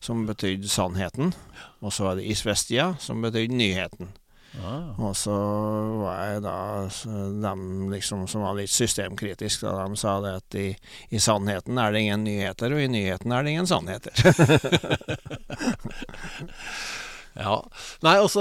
som 0.00 0.26
betydde 0.26 0.68
sannheten. 0.68 1.34
Og 1.80 1.92
så 1.92 2.04
var 2.04 2.16
det 2.16 2.24
Isvestia, 2.24 2.96
som 2.98 3.20
betydde 3.22 3.54
nyheten. 3.54 4.08
Ah. 4.64 4.98
Og 4.98 5.14
så 5.16 5.36
var 6.00 6.24
jeg 6.24 6.42
da 6.42 6.88
de 6.88 7.90
liksom 7.92 8.26
som 8.26 8.40
var 8.40 8.54
litt 8.56 8.70
systemkritiske, 8.70 9.66
da 9.66 9.84
de 9.86 9.96
sa 9.96 10.20
det 10.20 10.36
at 10.36 10.54
i, 10.54 10.76
i 11.10 11.18
sannheten 11.18 11.76
er 11.76 11.92
det 11.92 12.00
ingen 12.00 12.24
nyheter, 12.24 12.72
og 12.72 12.80
i 12.80 12.88
nyheten 12.88 13.32
er 13.32 13.42
det 13.42 13.50
ingen 13.50 13.66
sannheter. 13.66 14.12
Ja. 17.36 17.58
Nei, 18.00 18.14
altså 18.16 18.40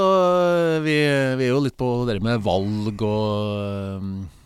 vi, 0.80 0.94
vi 1.36 1.44
er 1.44 1.50
jo 1.50 1.60
litt 1.66 1.75
på 1.75 2.08
det 2.08 2.16
med 2.24 2.40
valg 2.46 3.02
og 3.04 4.06
nå 4.06 4.45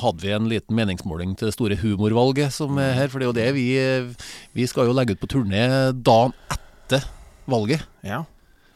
hadde 0.00 0.24
vi 0.24 0.34
en 0.34 0.48
liten 0.50 0.76
meningsmåling 0.76 1.36
til 1.36 1.50
det 1.50 1.56
store 1.56 1.78
humorvalget 1.80 2.52
som 2.56 2.78
er 2.82 2.96
her. 2.96 3.08
For 3.12 3.20
det 3.20 3.28
er 3.28 3.30
jo 3.30 3.38
det 3.38 3.48
vi 3.56 3.68
Vi 4.56 4.66
skal 4.66 4.88
jo 4.88 4.96
legge 4.96 5.14
ut 5.16 5.22
på 5.22 5.30
turné 5.30 5.64
dagen 5.94 6.34
etter 6.50 7.06
valget. 7.50 7.86
ja. 8.04 8.24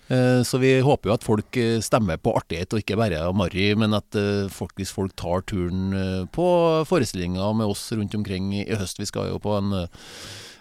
Eh, 0.08 0.42
Så 0.44 0.58
vi 0.60 0.80
håper 0.84 1.08
jo 1.08 1.14
at 1.16 1.24
folk 1.24 1.56
eh, 1.56 1.80
stemmer 1.80 2.18
på 2.20 2.34
artighet, 2.36 2.72
og 2.74 2.82
ikke 2.82 2.98
bare 3.00 3.32
marry, 3.32 3.72
men 3.74 3.96
at 3.96 4.16
eh, 4.20 4.50
folk, 4.52 4.74
hvis 4.76 4.92
folk 4.92 5.14
tar 5.16 5.44
turen 5.48 6.28
på 6.28 6.46
forestillinger 6.88 7.54
med 7.56 7.72
oss 7.72 7.86
rundt 7.92 8.14
omkring 8.14 8.52
i 8.54 8.66
høst 8.76 9.00
Vi 9.00 9.08
skal 9.08 9.30
jo 9.32 9.40
på 9.40 9.56
en, 9.56 9.72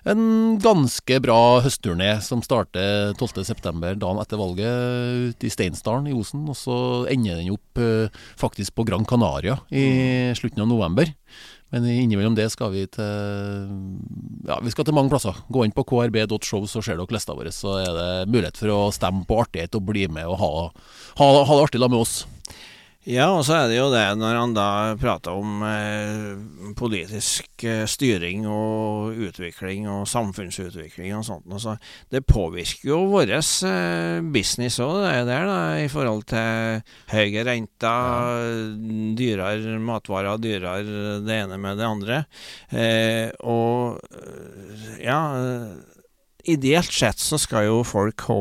en 0.09 0.59
ganske 0.59 1.19
bra 1.23 1.39
høstturné 1.63 2.17
som 2.25 2.43
starter 2.43 3.13
12.9., 3.19 3.95
dagen 4.01 4.21
etter 4.21 4.39
valget, 4.39 5.33
ute 5.33 5.47
i 5.47 5.51
Steinsdalen 5.53 6.09
i 6.11 6.15
Osen. 6.17 6.43
Og 6.51 6.57
så 6.59 6.77
ender 7.11 7.39
den 7.39 7.53
opp 7.55 7.81
eh, 7.81 8.23
faktisk 8.39 8.75
på 8.75 8.87
Gran 8.89 9.07
Canaria 9.07 9.59
i 9.71 10.33
slutten 10.37 10.65
av 10.65 10.71
november. 10.71 11.13
Men 11.73 11.87
innimellom 11.89 12.35
det 12.37 12.51
skal 12.53 12.69
vi 12.69 12.83
til 12.85 13.71
Ja, 14.45 14.59
vi 14.61 14.69
skal 14.69 14.85
til 14.85 14.93
mange 14.93 15.09
plasser. 15.09 15.39
Gå 15.49 15.63
inn 15.65 15.73
på 15.73 15.85
krb.show, 15.89 16.67
så 16.69 16.83
ser 16.83 16.99
dere 16.99 17.15
lista 17.15 17.33
vår. 17.33 17.49
Så 17.55 17.79
er 17.81 17.95
det 17.97 18.11
mulighet 18.29 18.59
for 18.61 18.75
å 18.75 18.81
stemme 18.93 19.25
på 19.25 19.39
artighet 19.41 19.79
og 19.79 19.87
bli 19.89 20.05
med 20.11 20.29
og 20.29 20.37
ha, 20.43 20.53
ha, 21.17 21.31
ha 21.47 21.57
det 21.57 21.65
artig 21.65 21.81
sammen 21.81 21.97
med 21.97 22.05
oss. 22.05 22.17
Ja, 23.03 23.25
og 23.35 23.41
så 23.43 23.57
er 23.57 23.65
det 23.67 23.75
jo 23.75 23.89
det 23.91 24.05
når 24.15 24.37
han 24.39 24.53
da 24.55 24.65
prater 24.95 25.35
om 25.35 25.59
eh, 25.67 26.69
politisk 26.79 27.65
eh, 27.67 27.83
styring 27.89 28.45
og 28.47 29.19
utvikling 29.27 29.89
og 29.91 30.05
samfunnsutvikling 30.07 31.11
og 31.17 31.25
sånt. 31.27 31.49
Altså, 31.51 31.75
det 32.15 32.23
påvirker 32.23 32.93
jo 32.93 33.01
vår 33.11 33.33
eh, 33.35 34.23
business 34.23 34.79
òg, 34.79 35.01
det 35.03 35.25
der, 35.27 35.49
da, 35.51 35.59
i 35.83 35.91
forhold 35.91 36.23
til 36.31 36.79
høye 37.11 37.43
renter, 37.43 38.71
dyrere 39.19 39.75
matvarer, 39.83 40.39
dyrere 40.39 41.19
det 41.27 41.41
ene 41.41 41.59
med 41.59 41.83
det 41.83 41.89
andre. 41.89 42.23
Eh, 42.71 43.27
og 43.43 43.99
ja 45.03 45.19
Ideelt 46.43 46.91
sett 46.91 47.21
så 47.23 47.37
skal 47.39 47.69
jo 47.69 47.83
folk 47.87 48.25
ha 48.27 48.39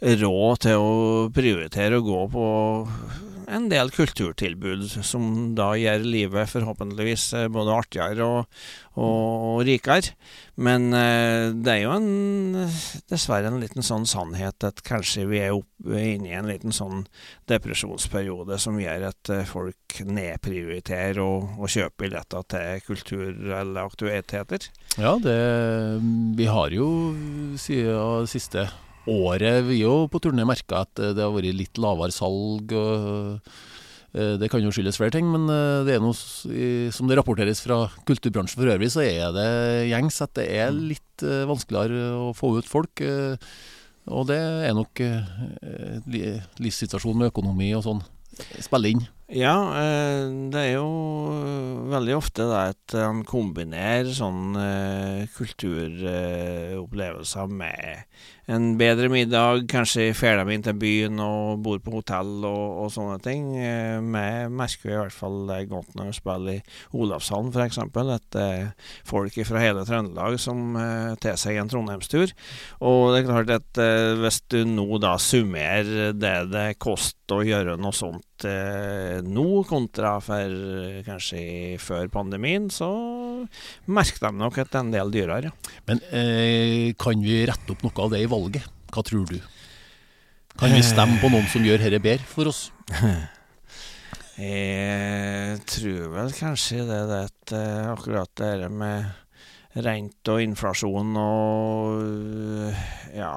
råd 0.00 0.60
til 0.64 0.80
å 0.80 0.92
prioritere 1.36 1.98
å 2.00 2.04
gå 2.04 2.20
på 2.32 2.44
en 3.46 3.68
del 3.70 3.90
kulturtilbud 3.94 4.84
som 5.06 5.54
da 5.58 5.70
gjør 5.78 6.04
livet 6.06 6.50
forhåpentligvis 6.50 7.26
eh, 7.38 7.46
både 7.52 7.74
artigere 7.74 8.26
og, 8.26 8.60
og, 8.96 9.62
rikere. 9.66 10.14
Men 10.56 10.88
eh, 10.96 11.52
det 11.54 11.72
er 11.72 11.82
jo 11.84 11.94
en, 11.94 12.56
dessverre 13.10 13.50
en 13.50 13.60
liten 13.62 13.86
sånn 13.86 14.06
sannhet 14.08 14.66
at 14.66 14.82
kanskje 14.86 15.26
vi 15.30 15.42
er 15.44 15.58
inne 15.86 16.30
i 16.30 16.36
en 16.38 16.50
liten 16.50 16.74
sånn 16.74 17.04
depresjonsperiode 17.50 18.58
som 18.62 18.80
gjør 18.80 19.08
at 19.12 19.32
eh, 19.32 19.44
folk 19.48 20.00
nedprioriterer 20.06 21.22
og, 21.22 21.52
og 21.60 21.70
kjøper 21.72 22.06
billetter 22.06 22.48
til 22.50 22.82
kulturelle 22.86 23.86
aktiviteter. 23.86 24.66
Ja, 24.96 25.16
det, 25.22 25.38
vi 26.36 26.50
har 26.50 26.74
jo 26.74 26.88
siden 27.60 28.28
siste 28.30 28.66
året 29.10 29.64
vi 29.68 29.80
jo 29.82 30.06
på 30.10 30.20
turné 30.22 30.44
merka 30.48 30.84
at 30.84 31.00
eh, 31.02 31.14
det 31.16 31.24
har 31.24 31.34
vært 31.34 31.56
litt 31.56 31.80
lavere 31.80 32.14
salg. 32.14 32.74
og 32.76 33.38
eh, 34.16 34.34
Det 34.40 34.50
kan 34.52 34.64
jo 34.64 34.72
skyldes 34.74 34.98
flere 35.00 35.14
ting, 35.14 35.28
men 35.32 35.46
eh, 35.52 35.84
det 35.86 35.96
er 35.96 36.04
noe, 36.04 36.16
som 36.94 37.08
det 37.08 37.18
rapporteres 37.18 37.62
fra 37.64 37.86
kulturbransjen 38.08 38.60
for 38.60 38.74
øvrig, 38.74 38.90
så 38.92 39.04
er 39.06 39.32
det 39.36 39.48
gjengs 39.92 40.20
at 40.24 40.34
det 40.38 40.50
er 40.58 40.74
litt 40.74 41.26
vanskeligere 41.48 42.12
å 42.26 42.30
få 42.36 42.56
ut 42.58 42.68
folk. 42.68 43.00
Og 44.06 44.26
det 44.28 44.38
er 44.38 44.74
nok 44.76 45.00
livssituasjonen 46.62 47.24
med 47.24 47.32
økonomi 47.32 47.72
og 47.74 47.86
sånn 47.86 48.04
spiller 48.62 48.92
inn. 48.92 49.06
Ja, 49.26 49.74
det 50.52 50.60
er 50.60 50.76
jo 50.76 50.86
veldig 51.90 52.14
ofte 52.14 52.44
det 52.46 52.60
at 52.76 52.94
han 52.94 53.24
kombinerer 53.26 54.06
sånne 54.14 55.26
kulturopplevelser 55.34 57.50
med 57.50 58.06
en 58.46 58.76
bedre 58.78 59.08
middag, 59.10 59.64
kanskje 59.70 60.12
fer 60.14 60.36
dem 60.38 60.50
inn 60.54 60.62
til 60.62 60.76
byen 60.78 61.18
og 61.22 61.64
bor 61.64 61.80
på 61.82 61.96
hotell 61.96 62.44
og, 62.46 62.84
og 62.84 62.92
sånne 62.94 63.18
ting. 63.24 63.48
Vi 63.56 63.64
eh, 63.66 64.46
merker 64.46 64.92
i 64.92 64.98
hvert 65.00 65.14
fall 65.14 65.48
det 65.48 65.64
godt 65.72 65.96
når 65.98 66.12
vi 66.12 66.18
spiller 66.20 66.52
i 66.54 66.60
Olavshallen 66.94 67.50
f.eks. 67.50 67.80
At 67.82 68.28
det 68.36 68.44
er 68.44 68.68
folk 69.08 69.34
fra 69.48 69.64
hele 69.64 69.82
Trøndelag 69.88 70.38
som 70.42 70.78
eh, 70.78 71.16
tar 71.22 71.34
seg 71.40 71.54
en 71.58 71.70
trondheimstur. 71.72 72.28
Og 72.86 73.00
det 73.10 73.18
er 73.24 73.28
klart 73.32 73.50
at 73.56 73.70
eh, 73.82 74.14
hvis 74.22 74.38
du 74.54 74.60
nå 74.76 74.86
da 75.02 75.16
summerer 75.18 76.14
det 76.14 76.36
det 76.52 76.68
koster 76.78 77.40
å 77.40 77.42
gjøre 77.42 77.74
noe 77.82 77.90
sånt 77.96 78.22
eh, 78.22 78.35
nå, 78.44 79.46
kontra 79.68 80.16
for 80.20 80.52
eh, 80.52 81.02
kanskje 81.06 81.78
før 81.80 82.10
pandemien, 82.12 82.68
så 82.70 82.90
merker 83.86 84.28
de 84.28 84.32
nok 84.42 84.58
at 84.60 84.72
det 84.72 84.80
er 84.80 84.84
en 84.84 84.92
del 84.94 85.12
dyrere. 85.14 85.52
Men 85.88 86.02
eh, 86.10 86.92
kan 87.00 87.22
vi 87.22 87.44
rette 87.48 87.72
opp 87.72 87.86
noe 87.86 88.04
av 88.04 88.12
det 88.12 88.24
i 88.24 88.30
valget? 88.30 88.66
Hva 88.92 89.04
tror 89.06 89.24
du? 89.30 89.38
Kan 90.56 90.72
vi 90.72 90.82
stemme 90.84 91.20
på 91.20 91.28
noen 91.32 91.48
som 91.52 91.64
gjør 91.64 91.82
dette 91.84 92.00
bedre 92.04 92.28
for 92.28 92.52
oss? 92.52 92.68
Jeg 94.36 95.62
tror 95.64 96.10
vel 96.12 96.32
kanskje 96.36 96.82
det 96.84 97.02
det 97.08 97.56
uh, 97.56 97.92
akkurat 97.94 98.28
det 98.36 98.68
med 98.68 99.06
rente 99.80 100.34
og 100.34 100.42
inflasjon 100.44 101.16
og 101.20 102.02
ja, 103.16 103.32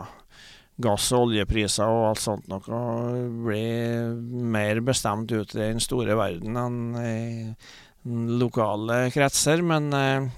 gass- 0.80 1.12
og 1.16 1.28
oljepriser 1.28 1.90
og 1.92 2.10
alt 2.12 2.24
sånt 2.24 2.50
noe 2.52 3.14
blir 3.46 4.14
mer 4.56 4.82
bestemt 4.86 5.32
ut 5.32 5.56
i 5.56 5.62
den 5.62 5.84
store 5.84 6.18
verden 6.20 6.60
enn 6.60 6.82
i 7.00 7.18
lokale 8.40 9.10
kretser. 9.14 9.62
Men 9.66 9.92
uh, 9.94 10.30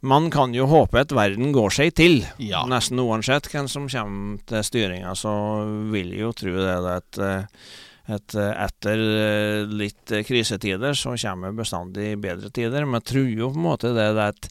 man 0.00 0.30
kan 0.30 0.54
jo 0.54 0.68
håpe 0.70 1.02
at 1.02 1.14
verden 1.14 1.52
går 1.54 1.74
seg 1.74 1.94
til. 1.98 2.20
Ja. 2.42 2.64
Nesten 2.70 3.00
uansett 3.02 3.48
hvem 3.50 3.68
som 3.70 3.88
kommer 3.90 4.42
til 4.46 4.66
styringa, 4.66 5.14
så 5.18 5.32
vil 5.92 6.12
jeg 6.14 6.26
jo 6.26 6.34
tro 6.36 6.54
det 6.58 6.76
at, 6.94 7.22
at 8.08 8.34
etter 8.38 9.00
litt 9.68 10.12
krisetider 10.24 10.96
så 10.96 11.12
kommer 11.20 11.56
bestandig 11.56 12.14
bedre 12.22 12.48
tider. 12.54 12.86
Men 12.86 13.02
jeg 13.02 13.08
tror 13.12 13.28
jo 13.28 13.50
på 13.52 13.60
en 13.60 13.66
måte 13.66 13.92
det 13.96 14.06
at, 14.22 14.48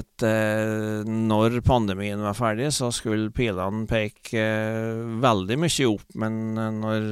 at 0.00 0.24
når 1.08 1.58
pandemien 1.66 2.22
var 2.24 2.38
ferdig, 2.38 2.70
så 2.72 2.88
skulle 2.94 3.32
pilene 3.34 3.84
peke 3.90 4.44
veldig 5.20 5.58
mye 5.60 5.90
opp. 5.90 6.06
Men 6.20 6.38
når 6.80 7.10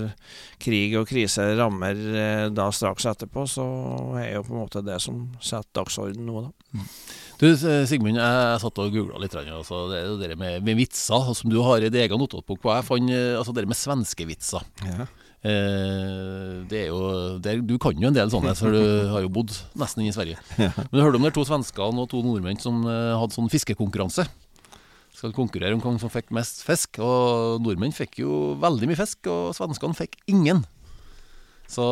krig 0.63 0.97
og 1.01 1.11
krise 1.13 1.51
rammer 1.61 2.01
da 2.57 2.71
straks 2.73 3.11
etterpå, 3.13 3.45
så 3.51 3.67
er 4.23 4.39
jo 4.39 4.47
på 4.49 4.57
en 4.57 4.63
måte 4.65 4.85
det 4.87 4.97
som 5.05 5.27
setter 5.41 5.83
dagsorden 5.83 6.25
nå, 6.25 6.47
da. 6.47 6.73
Mm. 6.73 6.89
Du 7.43 7.49
Sigmund, 7.59 8.21
jeg, 8.21 8.59
satt 8.63 8.77
og 8.79 8.95
googla 8.95 9.19
litt. 9.19 9.35
Altså, 9.35 9.81
det 9.91 9.97
er 9.99 10.05
jo 10.07 10.19
det 10.21 10.37
med, 10.39 10.61
med, 10.63 10.79
vitser 10.79 11.33
som 11.35 11.51
du 11.51 11.59
har 11.67 11.83
i 11.83 11.91
din 11.91 12.05
egen 12.05 12.21
notatbok. 12.23 12.69
Jeg 12.71 12.87
fant 12.87 13.11
eh, 13.11 13.33
altså, 13.35 13.55
det 13.57 13.65
med 13.67 13.79
svenskevitser. 13.79 14.69
Ja. 14.87 15.09
Eh, 15.43 16.63
det 16.71 16.85
er 16.85 16.91
jo, 16.93 17.01
det 17.43 17.51
er, 17.51 17.63
du 17.67 17.75
kan 17.83 17.99
jo 17.99 18.13
en 18.13 18.15
del 18.15 18.31
sånne, 18.31 18.55
for 18.55 18.75
du 18.75 19.11
har 19.11 19.25
jo 19.25 19.33
bodd 19.33 19.51
nesten 19.79 20.05
i 20.07 20.13
Sverige. 20.15 20.39
Men 20.59 20.95
du 20.95 21.03
hørte 21.03 21.19
om 21.19 21.27
de 21.27 21.33
to 21.35 21.45
svenskene 21.49 22.05
og 22.05 22.11
to 22.13 22.23
nordmenn 22.23 22.61
som 22.63 22.85
uh, 22.87 23.19
hadde 23.19 23.35
sånn 23.35 23.51
fiskekonkurranse. 23.51 24.29
Skal 25.19 25.35
konkurrere 25.35 25.75
om 25.77 25.83
hvem 25.83 25.99
som 26.01 26.13
fikk 26.13 26.31
mest 26.35 26.63
fisk. 26.67 27.03
Og 27.03 27.59
nordmenn 27.63 27.95
fikk 27.95 28.23
jo 28.23 28.55
veldig 28.63 28.91
mye 28.91 29.01
fisk, 29.03 29.27
og 29.31 29.51
svenskene 29.59 29.99
fikk 29.99 30.21
ingen. 30.31 30.63
Så 31.71 31.85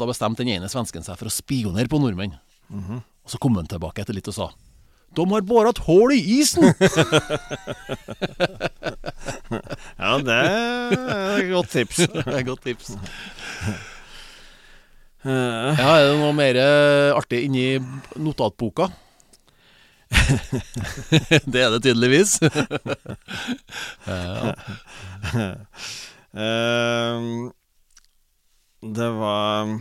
da 0.00 0.08
bestemte 0.08 0.42
den 0.42 0.56
ene 0.56 0.70
svensken 0.72 1.06
seg 1.06 1.18
for 1.20 1.30
å 1.30 1.34
spionere 1.34 1.90
på 1.92 2.00
nordmenn. 2.02 2.34
Mm 2.68 2.82
-hmm. 2.82 3.02
Og 3.26 3.30
så 3.30 3.38
kom 3.38 3.56
han 3.56 3.66
tilbake 3.66 4.02
etter 4.02 4.14
litt 4.14 4.28
og 4.28 4.34
sa 4.34 4.50
de 5.14 5.24
har 5.30 5.46
boret 5.48 5.70
et 5.76 5.84
hull 5.86 6.12
i 6.16 6.20
isen! 6.40 6.64
ja, 10.02 10.10
det 10.26 10.34
er 10.34 11.38
et 11.38 11.50
godt 11.52 11.70
tips. 11.72 11.96
det 12.04 12.26
er 12.26 12.38
et 12.40 12.48
godt 12.50 12.62
tips. 12.66 12.92
Ja, 15.26 15.72
Er 15.72 16.04
det 16.10 16.18
noe 16.20 16.34
mer 16.36 16.54
artig 17.16 17.44
inni 17.46 17.78
notatboka? 18.20 18.90
det 21.52 21.60
er 21.62 21.70
det 21.74 21.82
tydeligvis. 21.82 22.38
ja. 24.06 24.54
Uh, 26.36 27.50
det 28.96 29.10
var 29.18 29.72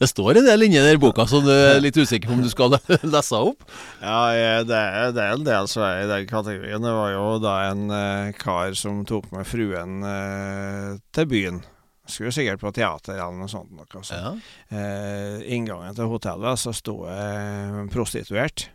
det 0.00 0.08
står 0.10 0.40
en 0.40 0.48
del 0.48 0.66
inni 0.66 0.80
der 0.82 1.00
boka, 1.00 1.26
så 1.28 1.40
du 1.44 1.50
er 1.52 1.80
litt 1.82 1.96
usikker 1.98 2.28
på 2.30 2.36
om 2.36 2.44
du 2.44 2.50
skal 2.52 2.76
lese 3.14 3.38
opp? 3.38 3.64
Ja, 4.02 4.20
det 4.66 4.76
er, 4.78 5.12
det 5.16 5.24
er 5.24 5.34
en 5.36 5.46
del 5.46 5.70
som 5.70 5.84
er 5.86 6.04
i 6.04 6.10
den 6.10 6.28
kategorien. 6.30 6.84
Det 6.84 6.94
var 6.98 7.10
jo 7.14 7.24
da 7.42 7.56
en 7.70 7.88
eh, 7.94 8.30
kar 8.38 8.76
som 8.78 9.04
tok 9.08 9.30
med 9.34 9.48
fruen 9.48 10.00
eh, 10.06 10.96
til 11.14 11.28
byen. 11.30 11.62
Skulle 12.08 12.32
sikkert 12.32 12.62
på 12.62 12.72
teater 12.72 13.18
eller 13.18 13.36
noe 13.36 13.50
sånt. 13.52 13.70
Nok, 13.76 14.00
altså. 14.00 14.16
ja. 14.16 14.32
eh, 14.72 15.44
inngangen 15.54 15.96
til 15.96 16.08
hotellet 16.08 16.60
så 16.60 16.72
sto 16.76 17.02
jeg 17.08 17.88
prostituert. 17.92 18.70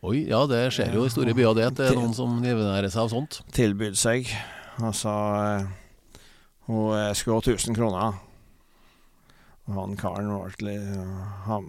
Oi, 0.00 0.22
ja 0.30 0.46
det 0.48 0.70
skjer 0.72 0.94
jo 0.96 1.04
i 1.04 1.12
store 1.12 1.34
byer 1.36 1.58
det. 1.58 1.68
Det 1.76 1.90
er 1.90 1.98
noen 1.98 2.16
som 2.16 2.38
livnærer 2.42 2.88
seg 2.88 3.04
av 3.04 3.12
sånt. 3.12 3.42
Tilbød 3.54 3.98
seg. 4.00 4.32
Altså 4.80 5.12
hun 6.70 6.94
eh, 6.96 7.12
skulle 7.18 7.40
ha 7.40 7.44
1000 7.44 7.76
kroner. 7.76 8.18
Og 9.68 9.76
han 9.76 9.98
karen 9.98 10.30
ble 10.58 10.72
Han 11.46 11.68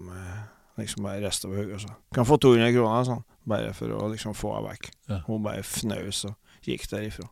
liksom 0.78 1.04
bare 1.06 1.20
rista 1.22 1.50
på 1.50 1.54
hodet 1.54 1.76
og 1.76 1.82
sa 1.84 1.92
Kan 2.14 2.26
få 2.26 2.38
200 2.40 2.72
kroner, 2.74 3.04
sånn. 3.06 3.22
Bare 3.48 3.74
for 3.76 3.92
å 3.94 4.08
liksom 4.12 4.34
få 4.38 4.54
henne 4.56 4.70
vekk. 4.70 4.88
Ja. 5.10 5.20
Hun 5.26 5.44
bare 5.44 5.66
fnaus 5.66 6.24
og 6.28 6.66
gikk 6.66 6.86
derifra. 6.90 7.28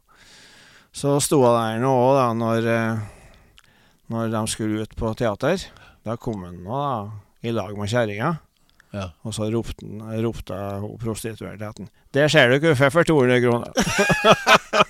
Så 0.92 1.14
sto 1.22 1.40
hun 1.44 1.54
der 1.54 1.80
nå 1.82 1.90
òg, 1.94 2.12
da, 2.18 2.26
når, 2.34 2.68
eh, 2.74 3.66
når 4.10 4.32
de 4.34 4.44
skulle 4.50 4.84
ut 4.84 4.94
på 4.98 5.14
teater. 5.18 5.66
Da 6.06 6.16
kom 6.18 6.42
han 6.46 6.62
nå, 6.64 6.70
da, 6.74 7.46
i 7.46 7.54
lag 7.54 7.76
med 7.78 7.90
kjerringa. 7.92 8.36
Ja. 8.90 9.12
Og 9.22 9.34
så 9.36 9.46
ropte, 9.52 9.86
ropte 10.24 10.56
hun 10.82 10.96
prostituerte 10.98 11.62
etter 11.62 11.84
ham 11.84 11.90
Der 12.10 12.26
ser 12.26 12.50
du 12.50 12.56
Guffe 12.58 12.90
for 12.90 13.06
200 13.06 13.38
kroner. 13.44 13.70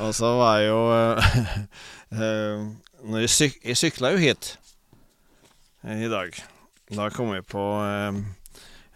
og 0.00 0.14
så 0.16 0.30
var 0.38 0.60
jo 0.64 0.78
eh, 0.94 1.34
eh, 2.16 2.62
når 3.10 3.24
jeg, 3.24 3.32
syk 3.34 3.58
jeg 3.64 3.76
sykla 3.80 4.12
jo 4.14 4.20
hit 4.22 4.54
eh, 5.84 6.04
i 6.06 6.10
dag. 6.12 6.34
Da 6.90 7.06
kom 7.14 7.30
jeg 7.36 7.44
på 7.46 7.62
eh, 7.84 8.12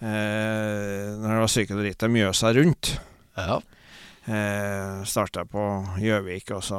Når 0.04 1.28
det 1.30 1.42
var 1.44 1.52
sykkelrittet 1.52 2.10
Mjøsa 2.12 2.50
rundt. 2.56 2.96
ja. 3.38 3.60
Eh, 4.24 5.04
Starta 5.04 5.44
på 5.44 5.62
Gjøvik, 6.00 6.48
og 6.56 6.62
så 6.64 6.78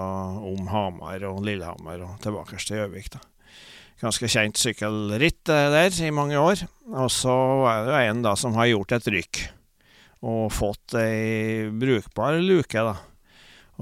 om 0.49 0.67
Hamar 0.71 1.21
og 1.29 1.43
Lillehammer 1.45 2.01
og 2.07 2.15
tilbake 2.23 2.57
til 2.57 2.79
Gjøvik. 2.81 3.11
da. 3.13 3.19
Ganske 4.01 4.27
kjent 4.27 4.57
sykkelritt 4.59 5.45
der 5.47 5.93
i 6.03 6.09
mange 6.11 6.37
år. 6.41 6.65
Og 6.91 7.09
så 7.13 7.35
er 7.69 7.85
det 7.87 7.99
en 8.09 8.23
da 8.25 8.33
som 8.35 8.57
har 8.57 8.67
gjort 8.73 8.91
et 8.97 9.07
rykk 9.13 9.43
og 10.25 10.47
fått 10.53 10.95
ei 10.97 11.67
brukbar 11.69 12.39
luke, 12.41 12.81
da. 12.81 12.95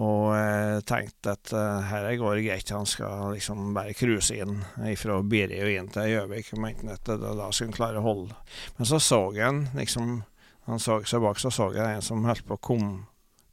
Og 0.04 0.32
eh, 0.34 0.80
tenkte 0.90 1.36
at 1.36 1.52
eh, 1.54 1.90
her 1.92 2.08
går 2.18 2.40
det 2.40 2.46
greit, 2.48 2.74
han 2.74 2.88
skal 2.90 3.36
liksom 3.36 3.76
bare 3.76 3.94
cruise 3.94 4.34
inn 4.34 4.64
fra 4.98 5.20
Biri 5.22 5.60
og 5.62 5.70
inn 5.70 5.90
til 5.94 6.10
Gjøvik. 6.16 6.50
Mente 6.58 6.96
at 6.96 7.06
det 7.06 7.20
da 7.22 7.52
skulle 7.54 7.70
han 7.70 7.78
klare 7.78 8.02
å 8.02 8.08
holde. 8.08 8.38
Men 8.80 8.90
så 8.90 9.00
så 9.02 9.26
han 9.38 9.68
liksom 9.78 10.22
Han 10.64 10.80
så 10.80 11.02
seg 11.04 11.20
bak, 11.20 11.36
så 11.44 11.50
så 11.52 11.66
jeg 11.76 11.98
en 11.98 12.06
som 12.06 12.22
holdt 12.24 12.46
på 12.48 12.56
å 12.56 12.62
komme 12.64 13.02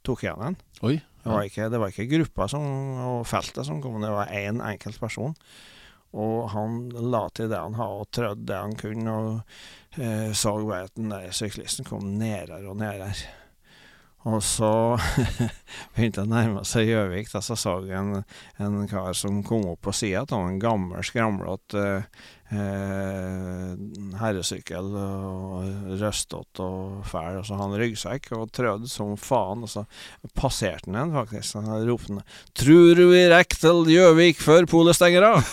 tok 0.07 0.21
igjen 0.23 0.45
en. 0.47 0.55
Oi. 0.87 0.93
Det 1.21 1.27
var 1.27 1.43
ikke, 1.43 1.65
det 1.67 1.79
var 1.81 1.91
ikke 1.91 2.05
gruppa 2.07 2.47
som, 2.47 2.63
og 3.03 3.25
feltet 3.27 3.67
som 3.67 3.81
kom, 3.83 3.97
det 3.99 4.13
var 4.13 4.31
én 4.31 4.55
en 4.55 4.61
enkelt 4.63 4.95
person. 5.01 5.35
Og 6.11 6.49
han 6.51 6.89
la 6.91 7.27
til 7.31 7.51
det 7.51 7.59
han 7.59 7.77
hadde, 7.79 7.99
og 8.03 8.09
trødde 8.11 8.47
det 8.49 8.57
han 8.57 8.73
kunne, 8.79 9.11
og 9.11 10.01
eh, 10.01 10.31
så 10.35 10.57
bare 10.59 10.89
at 10.89 10.97
den 10.99 11.13
der 11.13 11.31
syklisten 11.35 11.87
kom 11.87 12.09
nærere 12.19 12.67
og 12.67 12.81
nærere. 12.81 13.13
Og 14.29 14.43
så 14.45 14.99
begynte 15.95 16.21
han 16.21 16.29
å 16.29 16.35
nærme 16.35 16.65
seg 16.67 16.91
Gjøvik, 16.91 17.31
da 17.31 17.41
så 17.41 17.55
så 17.57 17.79
jeg 17.87 17.97
en, 17.97 18.21
en 18.61 18.83
kar 18.91 19.15
som 19.17 19.39
kom 19.45 19.65
opp 19.71 19.81
på 19.87 19.95
sida 19.97 20.27
av 20.27 20.45
en 20.45 20.59
gammel, 20.61 21.01
skramlete 21.05 21.85
eh, 21.87 22.27
herresykkel, 24.21 24.87
og 24.97 25.95
røstete 26.01 26.65
og 26.65 27.05
fæl, 27.07 27.37
og 27.39 27.45
så 27.47 27.55
hadde 27.55 27.67
han 27.69 27.79
ryggsekk 27.81 28.31
og 28.37 28.51
trødd 28.55 28.87
som 28.91 29.13
faen, 29.19 29.63
og 29.63 29.71
så 29.71 29.85
passerte 30.37 30.91
han 30.91 30.99
en 31.05 31.15
faktisk, 31.15 31.55
og 31.61 31.65
så 31.69 31.79
ropte 31.87 32.13
han 32.13 32.23
'Trur 32.55 32.95
vi 33.13 33.21
rekker 33.31 33.57
til 33.63 33.85
Gjøvik 33.95 34.37
før 34.43 34.67
polet 34.67 34.95
stenger 34.99 35.23
av?' 35.31 35.43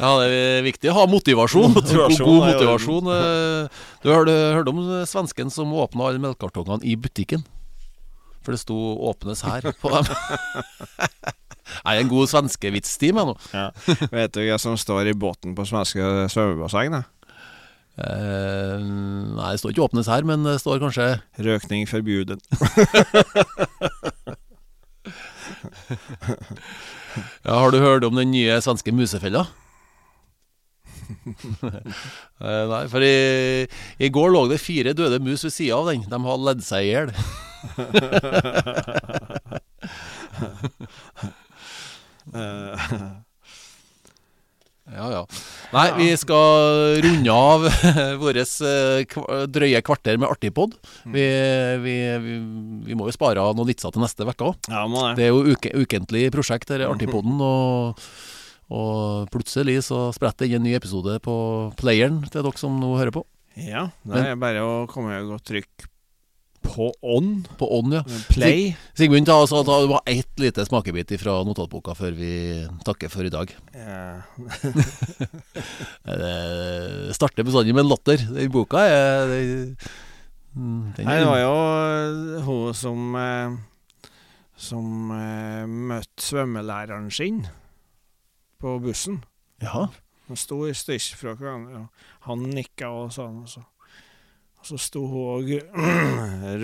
Ja, 0.00 0.10
det 0.22 0.28
er 0.32 0.62
viktig 0.64 0.88
å 0.88 0.96
ha 0.96 1.06
motivasjon. 1.10 1.74
Motivasjon, 1.76 2.26
God 2.26 2.46
motivasjon. 2.48 3.10
eh. 3.12 3.80
Du 4.00 4.08
hørte, 4.12 4.36
hørte 4.56 4.72
om 4.72 4.80
svensken 5.08 5.52
som 5.52 5.72
åpna 5.76 6.08
alle 6.08 6.22
melkekartongene 6.22 6.86
i 6.88 6.96
butikken? 6.96 7.44
For 8.40 8.52
det 8.56 8.60
sto 8.62 8.76
'åpnes 9.10 9.42
her' 9.44 9.72
på 9.80 9.90
dem. 9.92 10.04
Nei, 11.84 11.94
en 12.00 12.08
god 12.10 12.28
svenskevitstime 12.32 13.22
nå. 13.28 13.34
Ja. 13.54 13.68
Vet 14.10 14.34
du 14.34 14.40
hva 14.42 14.58
som 14.58 14.76
står 14.80 15.12
i 15.12 15.14
båten 15.14 15.54
på 15.54 15.66
svenske 15.68 16.02
svømmebasseng? 16.32 16.96
Eh, 18.00 18.80
nei, 18.80 19.50
det 19.52 19.60
står 19.60 19.74
ikke 19.74 19.84
'åpnes 19.86 20.08
her', 20.08 20.24
men 20.24 20.44
det 20.46 20.56
står 20.62 20.80
kanskje 20.82 21.20
Røkning 21.38 21.86
forbuden. 21.88 22.40
Ja, 27.44 27.56
Har 27.58 27.72
du 27.74 27.80
hørt 27.82 28.04
om 28.06 28.14
den 28.14 28.30
nye 28.30 28.60
svenske 28.62 28.92
musefella? 28.94 29.46
Eh, 32.40 32.62
nei, 32.70 32.84
for 32.88 33.02
i, 33.04 33.66
i 34.00 34.08
går 34.14 34.30
lå 34.32 34.44
det 34.48 34.60
fire 34.62 34.94
døde 34.96 35.18
mus 35.20 35.42
ved 35.44 35.52
sida 35.52 35.76
av 35.76 35.90
den. 35.90 36.04
De 36.08 36.20
hadde 36.24 36.46
ledd 36.46 36.62
seg 36.64 36.86
i 36.86 36.92
hjel. 36.94 37.10
Eh, 42.30 43.00
Ja, 44.90 45.06
ja. 45.12 45.20
Nei, 45.70 45.84
vi 46.00 46.06
skal 46.18 46.98
runde 47.04 47.30
av 47.34 47.66
vårt 48.22 48.62
drøye 49.54 49.82
kvarter 49.86 50.18
med 50.18 50.26
Artigpod. 50.26 50.74
Vi, 51.06 51.26
vi, 51.84 51.94
vi, 52.24 52.34
vi 52.88 52.96
må 52.98 53.06
jo 53.06 53.14
spare 53.14 53.42
av 53.44 53.54
noen 53.54 53.68
vitser 53.70 53.94
til 53.94 54.02
neste 54.02 54.26
uke 54.26 54.48
òg. 54.50 54.58
ja, 54.66 54.82
det. 55.14 55.28
Er 55.28 55.30
jo 55.30 55.44
uke, 55.54 55.70
ukentlig 55.84 56.26
prosjekt, 56.34 56.72
dette 56.72 56.90
Artigpodden. 56.90 57.38
Og, 57.38 58.02
og 58.74 59.30
plutselig 59.30 59.78
så 59.86 60.08
spretter 60.16 60.50
det 60.50 60.58
en 60.58 60.66
ny 60.66 60.74
episode 60.78 61.20
på 61.22 61.36
playeren 61.78 62.24
til 62.26 62.42
dere 62.42 62.58
som 62.58 62.80
nå 62.82 62.96
hører 62.98 63.14
på. 63.14 63.24
Ja, 63.60 63.88
det 64.06 64.26
er 64.32 64.42
bare 64.42 64.64
å 64.64 64.74
komme 64.90 65.22
godt 65.28 65.46
trykk 65.50 65.89
på 66.70 66.86
on. 67.02 67.30
På 67.60 67.68
On, 67.78 67.92
ja. 67.92 68.00
Play. 68.32 68.70
Sigmund, 68.98 69.26
ta, 69.28 69.36
altså, 69.42 69.60
ta 69.66 69.78
bare 69.90 70.02
ett 70.14 70.38
lite 70.40 70.64
smakebit 70.68 71.12
fra 71.20 71.38
notatboka 71.46 71.94
før 71.98 72.14
vi 72.18 72.32
takker 72.86 73.10
for 73.12 73.26
i 73.26 73.32
dag. 73.34 73.52
Yeah. 73.74 74.22
Det 76.04 77.14
starter 77.16 77.44
bestandig 77.46 77.74
med 77.74 77.84
en 77.84 77.90
latter. 77.90 78.22
Den 78.34 78.52
boka 78.52 78.82
er 78.88 79.26
det, 79.30 79.40
mm, 80.54 80.92
den 80.96 81.06
Nei, 81.06 81.14
er- 81.16 81.24
det 81.24 81.30
var 81.30 81.40
jo 81.42 81.56
eh, 82.36 82.44
hun 82.46 82.74
som 82.74 83.16
eh, 83.16 83.58
Som 84.60 85.10
eh, 85.16 85.64
møtte 85.66 86.20
svømmelæreren 86.20 87.06
sin 87.10 87.46
på 88.60 88.74
bussen. 88.84 89.22
Ja. 89.62 89.86
Han 90.28 90.36
sto 90.36 90.66
i 90.68 90.74
stysj 90.76 91.14
fra 91.16 91.32
hverandre, 91.32 91.86
og 91.86 92.26
han 92.28 92.42
nikka 92.52 92.90
og 92.92 93.08
sånn. 93.14 93.38
Og 93.46 93.48
så, 93.48 93.62
og 94.60 94.66
så 94.68 94.76
sto 94.80 95.06
hun 95.08 95.28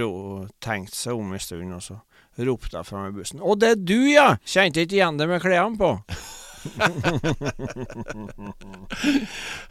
og 0.04 0.48
tenkte 0.64 0.96
seg 0.96 1.12
om 1.16 1.32
en 1.32 1.40
stund, 1.40 1.72
og 1.76 1.82
så 1.84 1.96
ropte 2.46 2.76
hun 2.76 2.84
fra 2.84 3.10
bussen 3.14 3.40
'Å, 3.40 3.56
det 3.56 3.68
er 3.72 3.78
du, 3.80 4.00
ja! 4.12 4.36
Kjente 4.44 4.80
ikke 4.84 4.98
igjen 5.00 5.18
det 5.20 5.28
med 5.30 5.40
klærne 5.44 5.76
på'. 5.80 6.00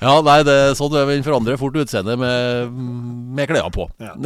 ja, 0.05 0.21
nei, 0.23 0.39
det 0.47 0.55
er 0.55 0.77
sånn 0.79 0.95
vil 1.09 1.27
forandre 1.27 1.57
fort 1.59 1.75
utseendet 1.75 2.17
med, 2.19 2.71
med 3.35 3.47
klærne 3.51 3.71
på. 3.75 3.89
Ja. 4.01 4.13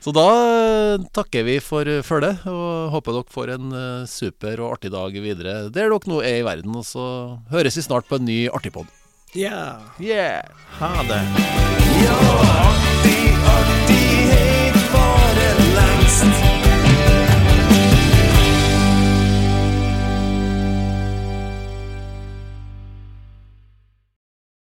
Så 0.00 0.14
da 0.16 0.28
eh, 0.32 1.02
takker 1.12 1.44
vi 1.44 1.58
for 1.60 1.84
følget, 2.06 2.46
og 2.48 2.88
håper 2.94 3.18
dere 3.18 3.34
får 3.34 3.50
en 3.52 3.74
eh, 3.76 4.08
super 4.08 4.62
og 4.64 4.78
artig 4.78 4.94
dag 4.94 5.12
videre 5.12 5.68
der 5.68 5.90
dere 5.92 6.00
nå 6.08 6.22
er 6.24 6.40
i 6.40 6.46
verden. 6.46 6.72
Og 6.80 6.86
så 6.88 7.04
høres 7.52 7.76
vi 7.76 7.84
snart 7.84 8.08
på 8.08 8.16
en 8.16 8.24
ny 8.24 8.48
Artigpod. 8.48 8.88
Ja. 8.88 8.99
Yeah. 9.32 9.78
Yeah. 9.98 10.42
Ha 10.80 11.30